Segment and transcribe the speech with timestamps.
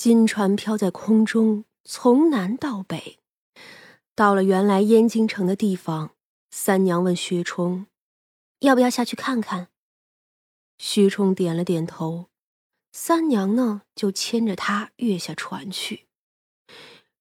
[0.00, 3.18] 金船飘在空中，从南到北，
[4.14, 6.12] 到了原来燕京城的地方。
[6.50, 7.84] 三娘问薛冲
[8.60, 9.68] ：“要不要下去看看？”
[10.78, 12.30] 薛冲点了点头。
[12.92, 16.06] 三娘呢，就牵着他跃下船去。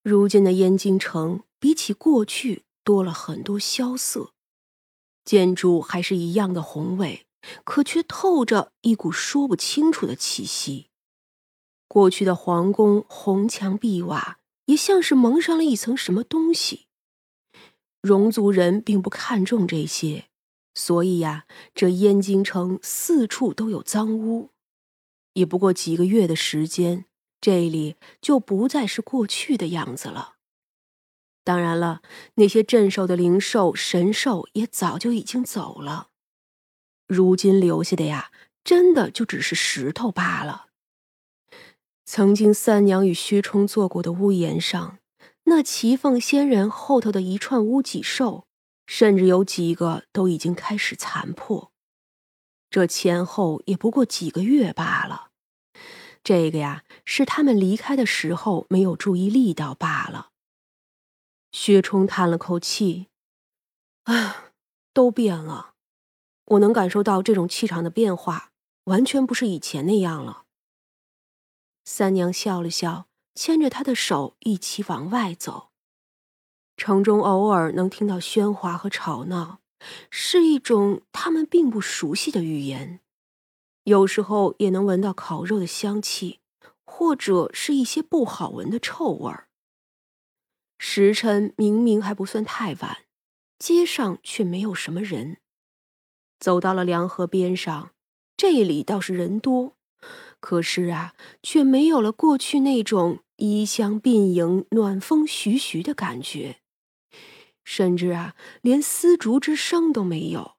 [0.02, 4.32] 如今的燕京城比起过去多了很多萧瑟，
[5.26, 7.26] 建筑还是一样的宏伟，
[7.66, 10.89] 可却透着一股说不清楚的气息。
[11.90, 16.86] 过去的皇宫红墙碧瓦，也像是蒙上了一层什么东西。
[18.02, 20.30] 戎族人并不看重这些，
[20.76, 24.52] 所以呀，这燕京城四处都有脏污。
[25.34, 27.06] 也不过几个月的时间，
[27.42, 30.36] 这里就不再是过去的样子了。
[31.44, 32.04] 当然了，
[32.36, 36.10] 那些镇守的灵兽、神兽也早就已经走了，
[37.08, 38.32] 如今留下的呀，
[38.64, 40.68] 真的就只是石头罢了。
[42.12, 44.98] 曾经三娘与薛冲坐过的屋檐上，
[45.44, 48.48] 那齐凤仙人后头的一串乌脊兽，
[48.88, 51.72] 甚至有几个都已经开始残破。
[52.72, 55.30] 这前后也不过几个月罢了。
[56.24, 60.32] 这个呀，是他们离开的时候没有注意力到罢了。
[61.52, 63.10] 薛冲叹了口气
[64.06, 64.46] ：“啊，
[64.96, 65.76] 都变了，
[66.46, 68.50] 我能感受到这种气场的变化，
[68.86, 70.46] 完全不是以前那样了。”
[71.92, 75.72] 三娘笑了笑，牵着他的手一起往外走。
[76.78, 79.60] 城中偶尔能听到喧哗和吵闹，
[80.12, 83.00] 是一种他们并不熟悉的语言；
[83.86, 86.42] 有时候也能闻到烤肉的香气，
[86.86, 89.50] 或者是一些不好闻的臭味儿。
[90.78, 93.06] 时辰明明还不算太晚，
[93.58, 95.38] 街上却没有什么人。
[96.40, 97.94] 走到了凉河边上，
[98.38, 99.79] 这里倒是人多。
[100.40, 106.62] 可是啊，却没有了过去那种衣香鬓影、暖风徐徐的感觉，
[107.64, 110.56] 甚至啊，连丝竹之声都没有。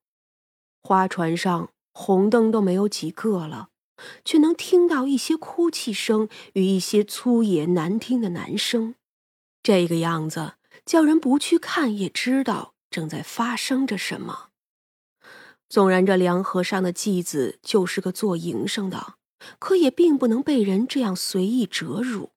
[0.82, 3.70] 花船上红灯都没有几个了，
[4.24, 8.94] 却能听到一些哭泣声与一些粗野难听的男声。
[9.62, 10.54] 这个样子，
[10.86, 14.48] 叫人不去看也知道正在发生着什么。
[15.68, 19.14] 纵然这梁河上的妓子就是个做营生的。
[19.58, 22.30] 可也并不能被人这样随意折辱，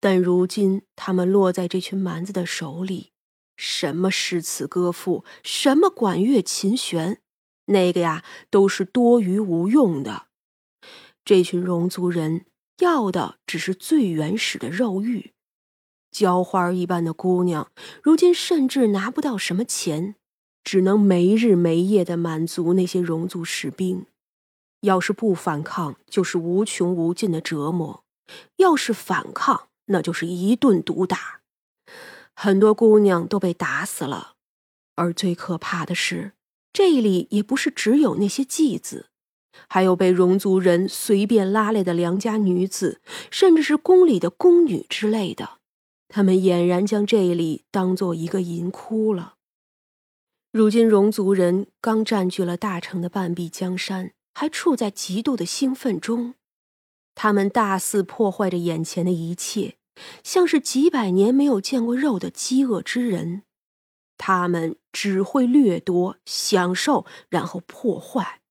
[0.00, 3.12] 但如今他们落在这群蛮子的手里，
[3.56, 7.20] 什么诗词歌赋，什么管乐琴弦，
[7.66, 10.26] 那个呀都是多余无用的。
[11.24, 12.46] 这群戎族人
[12.78, 15.32] 要的只是最原始的肉欲，
[16.10, 17.70] 浇花一般的姑娘，
[18.02, 20.16] 如今甚至拿不到什么钱，
[20.64, 24.06] 只能没日没夜的满足那些戎族士兵。
[24.80, 28.02] 要是不反抗，就是无穷无尽的折磨；
[28.56, 31.40] 要是反抗，那就是一顿毒打。
[32.34, 34.36] 很多姑娘都被打死了，
[34.94, 36.32] 而最可怕的是，
[36.72, 39.08] 这里也不是只有那些妓子，
[39.68, 45.58] 还有被戎族人随便拉来的良家女子，甚至是宫里的宫女之类的。
[46.08, 49.34] 他们俨然将这里当做一个银窟了。
[50.50, 54.12] 如今，戎族人刚占据了大城的半壁江山。
[54.32, 56.34] 还处在极度的兴奋中，
[57.14, 59.76] 他们大肆破坏着眼前的一切，
[60.22, 63.42] 像是几百年没有见过肉的饥饿之人。
[64.16, 68.42] 他们只会掠夺、享受，然后破坏。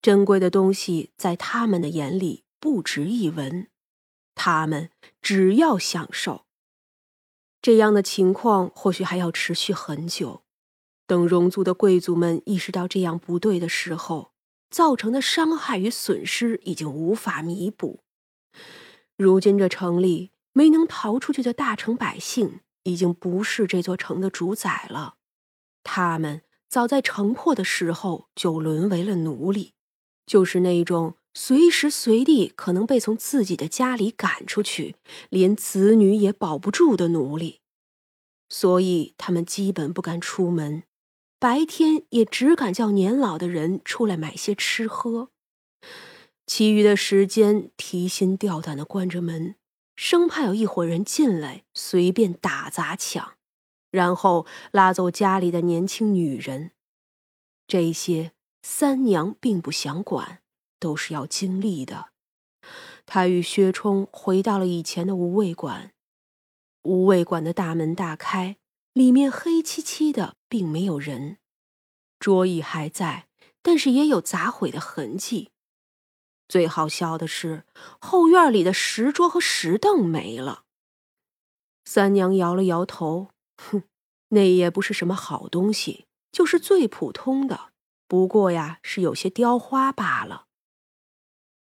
[0.00, 3.68] 珍贵的东西在他们的眼里不值一文，
[4.34, 6.44] 他们只要享受。
[7.60, 10.42] 这样的情况或许还要持续很久。
[11.06, 14.33] 等戎族的贵族们意识到这样不对的时候。
[14.74, 18.00] 造成的伤害与损失已经无法弥补。
[19.16, 25.14] 如今这城里没能逃出去的大城百姓，已经不是这座城的主宰了。
[25.84, 29.74] 他们早在城破的时候就沦为了奴隶，
[30.26, 34.96] 就是那种随时随地可能被从自己的家里赶出去，
[35.28, 37.60] 连子女也保不住的奴隶。
[38.48, 40.82] 所以他们基本不敢出门。
[41.44, 45.28] 白天也只敢叫年老的人出来买些吃喝，
[46.46, 49.56] 其余的时间提心吊胆的关着门，
[49.94, 53.34] 生怕有一伙人进来随便打砸抢，
[53.90, 56.70] 然后拉走家里的年轻女人。
[57.66, 58.32] 这些
[58.62, 60.38] 三娘并不想管，
[60.80, 62.06] 都是要经历的。
[63.04, 65.92] 她与薛冲回到了以前的无畏馆，
[66.84, 68.56] 无畏馆的大门大开。
[68.94, 71.38] 里面黑漆漆的，并没有人，
[72.20, 73.26] 桌椅还在，
[73.60, 75.50] 但是也有砸毁的痕迹。
[76.46, 77.64] 最好笑的是，
[78.00, 80.62] 后院里的石桌和石凳没了。
[81.84, 83.82] 三娘摇了摇头，哼，
[84.28, 87.72] 那也不是什么好东西，就是最普通的，
[88.06, 90.46] 不过呀，是有些雕花罢了。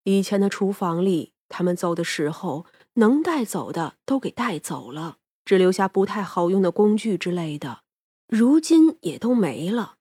[0.03, 7.81] 以前的厨房里，他们走的时候，能带走的都给带走了，只留下不太好用的工具之类的，
[8.27, 9.95] 如今也都没了。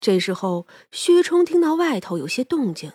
[0.00, 2.92] 这时候，薛冲听到外头有些动静，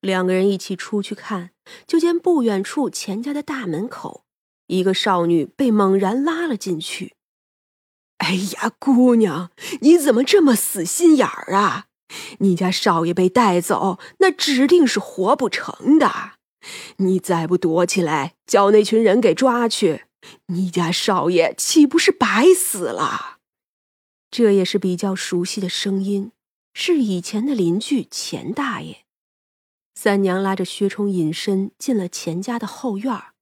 [0.00, 1.50] 两个人一起出去看，
[1.86, 4.24] 就见不远处钱家的大门口。
[4.68, 7.14] 一个少女被猛然拉了进去。
[8.18, 9.50] 哎呀，姑娘，
[9.82, 11.86] 你怎么这么死心眼儿啊？
[12.38, 16.32] 你家少爷被带走，那指定是活不成的。
[16.96, 20.04] 你再不躲起来，叫那群人给抓去，
[20.46, 23.38] 你家少爷岂不是白死了？
[24.30, 26.32] 这也是比较熟悉的声音，
[26.72, 29.04] 是以前的邻居钱大爷。
[29.94, 33.34] 三娘拉着薛冲隐身进了钱家的后院儿。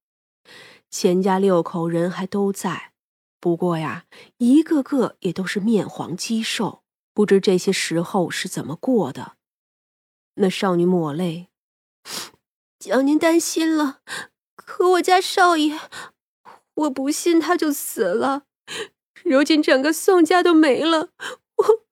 [0.91, 2.93] 钱家六口人还都在，
[3.39, 4.05] 不过呀，
[4.37, 6.83] 一个个也都是面黄肌瘦，
[7.13, 9.37] 不知这些时候是怎么过的。
[10.35, 11.49] 那少女抹泪，
[12.77, 14.01] 叫您担心了。
[14.55, 15.79] 可我家少爷，
[16.75, 18.43] 我不信他就死了。
[19.23, 21.09] 如今整个宋家都没了，
[21.55, 21.85] 我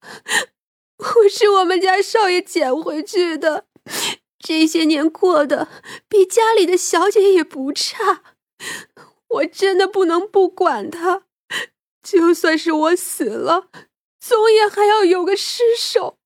[0.97, 3.65] 我是我们家少爷捡回去的，
[4.37, 5.67] 这些年过得
[6.09, 8.23] 比家里的小姐也不差。
[9.27, 11.23] 我真的不能不管他，
[12.03, 13.69] 就算是我死了，
[14.19, 16.17] 总也还要有个尸首。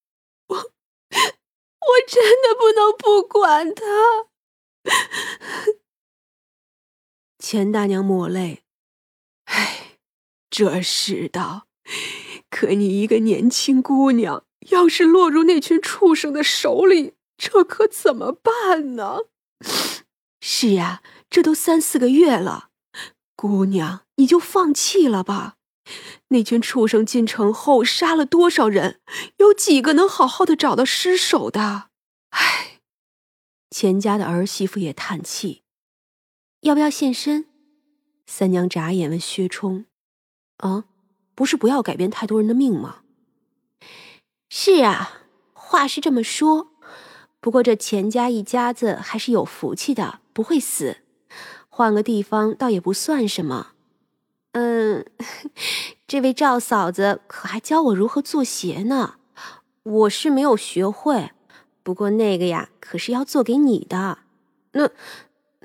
[0.48, 3.84] 我 我真的不能不管他。
[7.48, 8.64] 钱大娘抹泪，
[9.44, 10.00] 唉，
[10.50, 11.68] 这世道，
[12.50, 19.26] 可你一个年轻姑娘，要是落入那群畜生的手里，这可怎么办呢？
[20.42, 22.70] 是呀，这都三四个月了。
[23.36, 25.58] 姑娘，你就放弃了吧。
[26.30, 29.02] 那群畜生进城后杀了多少人？
[29.38, 31.92] 有几个能好好的找到尸首的？
[32.32, 32.80] 唉，
[33.70, 35.62] 钱家的儿媳妇也叹气。
[36.66, 37.46] 要不要现身？
[38.26, 39.86] 三娘眨眼问薛冲
[40.58, 40.86] ：“啊，
[41.36, 43.02] 不是不要改变太多人的命吗？”
[44.50, 45.22] 是啊，
[45.54, 46.70] 话是这么说，
[47.40, 50.98] 不过这钱家一家子还是有福气的，不会死。
[51.70, 53.74] 换个地方倒也不算什么，
[54.54, 55.06] 嗯，
[56.08, 59.18] 这位赵嫂子可还教我如何做鞋呢？
[59.84, 61.30] 我是没有学会，
[61.84, 64.18] 不过那个呀，可是要做给你的。
[64.72, 64.90] 那，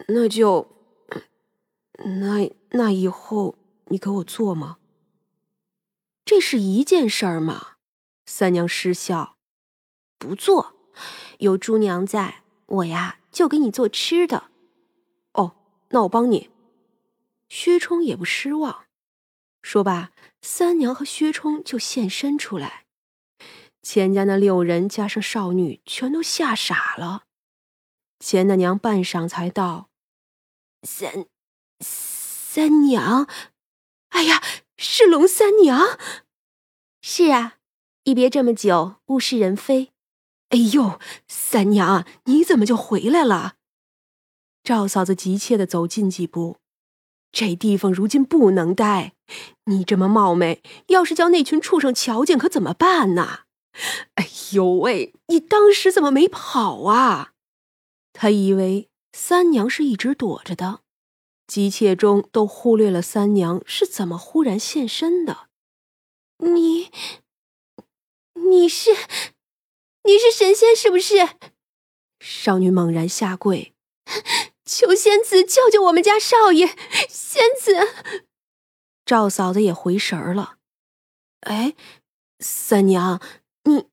[0.09, 0.69] 那就，
[2.05, 3.57] 那那以后
[3.87, 4.79] 你给我做吗？
[6.25, 7.77] 这是一件事儿吗？
[8.25, 9.37] 三娘失笑，
[10.19, 10.77] 不做，
[11.39, 14.51] 有猪娘在，我呀就给你做吃的。
[15.33, 15.57] 哦
[15.89, 16.51] 那我帮你。
[17.49, 18.85] 薛冲也不失望，
[19.61, 22.87] 说罢，三娘和薛冲就现身出来。
[23.83, 27.25] 钱家那六人加上少女，全都吓傻了。
[28.21, 29.89] 钱大娘半晌才道
[30.87, 31.27] ：“三
[32.53, 33.29] 三娘，
[34.09, 34.43] 哎呀，
[34.77, 35.97] 是龙三娘。
[37.01, 37.59] 是啊，
[38.03, 39.93] 一别这么久，物是人非。
[40.49, 40.99] 哎呦，
[41.29, 43.55] 三娘，你怎么就回来了？”
[44.65, 46.57] 赵嫂子急切的走近几步，
[47.31, 49.13] 这地方如今不能待。
[49.67, 53.43] 你这么冒昧，要是叫那群畜生瞧见，可怎么办呢？
[54.17, 57.31] 哎呦喂，你当时怎么没跑啊？
[58.13, 60.81] 他以为三娘是一直躲着的，
[61.51, 65.49] 急切中都忽略了三娘是怎么忽然现身的。
[66.39, 66.93] 你，
[68.35, 68.93] 你是，
[70.05, 71.31] 你是神仙是不是？
[72.21, 73.75] 少女猛然下跪。
[74.65, 76.69] 求仙子救救我们家少爷！
[77.09, 77.75] 仙子，
[79.05, 80.59] 赵嫂子也回神儿了。
[81.41, 81.75] 哎，
[82.39, 83.21] 三娘，
[83.65, 83.89] 你，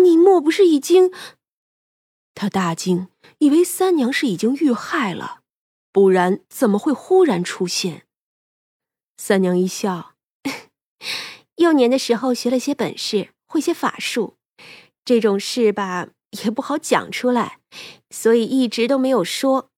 [0.00, 1.12] 你莫不是已经？
[2.36, 3.08] 她大惊，
[3.38, 5.42] 以为三娘是已经遇害了，
[5.94, 8.04] 不然怎么会忽然出现？
[9.16, 10.16] 三娘一笑，
[11.54, 14.36] 幼年的时候学了些本事，会些法术，
[15.04, 16.08] 这种事吧
[16.42, 17.60] 也不好讲出来，
[18.10, 19.70] 所以一直都没有说。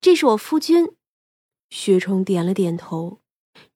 [0.00, 0.88] 这是我夫君，
[1.68, 3.20] 薛冲点了点头。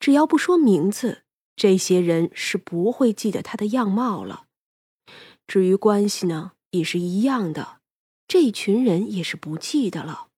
[0.01, 1.25] 只要不说名字，
[1.55, 4.47] 这些人是不会记得他的样貌了。
[5.47, 7.81] 至于关系呢，也是一样的，
[8.27, 10.31] 这群人也是不记得了。